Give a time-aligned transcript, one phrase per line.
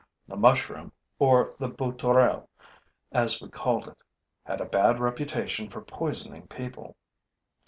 [0.27, 2.49] The mushroom, or the bouturel,
[3.11, 4.01] as we called it,
[4.43, 6.95] had a bad reputation for poisoning people.